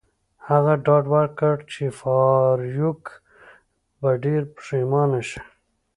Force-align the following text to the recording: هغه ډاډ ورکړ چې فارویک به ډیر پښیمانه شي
هغه 0.47 0.73
ډاډ 0.85 1.03
ورکړ 1.15 1.55
چې 1.71 1.83
فارویک 1.99 3.03
به 3.99 4.09
ډیر 4.23 4.41
پښیمانه 4.55 5.21
شي 5.29 5.41